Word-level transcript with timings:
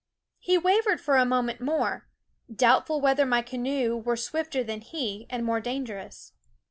He 0.39 0.57
wavered 0.57 0.99
for 0.99 1.15
a 1.15 1.27
moment 1.27 1.61
more, 1.61 2.07
doubtful 2.51 2.99
whether 3.01 3.23
my 3.23 3.43
canoe 3.43 3.95
were 3.95 4.17
swifter 4.17 4.63
than 4.63 4.81
he 4.81 5.27
and 5.29 5.45
more 5.45 5.59
dangerous. 5.61 6.33